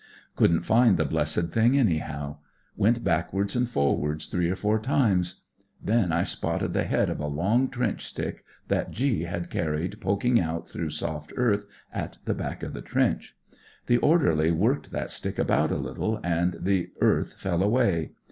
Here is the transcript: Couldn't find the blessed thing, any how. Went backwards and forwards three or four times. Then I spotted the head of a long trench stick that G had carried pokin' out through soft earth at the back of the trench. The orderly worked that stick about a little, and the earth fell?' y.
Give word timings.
Couldn't 0.35 0.63
find 0.63 0.97
the 0.97 1.05
blessed 1.05 1.49
thing, 1.51 1.77
any 1.77 1.99
how. 1.99 2.39
Went 2.75 3.03
backwards 3.03 3.55
and 3.55 3.69
forwards 3.69 4.25
three 4.25 4.49
or 4.49 4.55
four 4.55 4.79
times. 4.79 5.41
Then 5.79 6.11
I 6.11 6.23
spotted 6.23 6.73
the 6.73 6.85
head 6.85 7.07
of 7.07 7.19
a 7.19 7.27
long 7.27 7.69
trench 7.69 8.03
stick 8.03 8.43
that 8.67 8.89
G 8.89 9.25
had 9.25 9.51
carried 9.51 10.01
pokin' 10.01 10.39
out 10.39 10.67
through 10.67 10.89
soft 10.89 11.31
earth 11.35 11.67
at 11.93 12.17
the 12.25 12.33
back 12.33 12.63
of 12.63 12.73
the 12.73 12.81
trench. 12.81 13.35
The 13.85 13.97
orderly 13.97 14.49
worked 14.49 14.89
that 14.89 15.11
stick 15.11 15.37
about 15.37 15.69
a 15.71 15.77
little, 15.77 16.19
and 16.23 16.57
the 16.59 16.89
earth 16.99 17.33
fell?' 17.33 17.59
y. 17.69 18.09